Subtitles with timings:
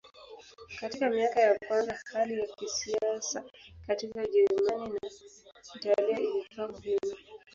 [0.79, 3.43] Katika miaka ya kwanza hali ya kisiasa
[3.87, 5.09] katika Ujerumani na
[5.75, 7.17] Italia ilikuwa muhimu.